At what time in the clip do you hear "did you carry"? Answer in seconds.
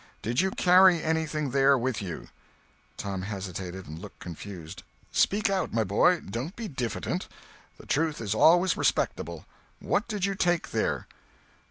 0.23-1.03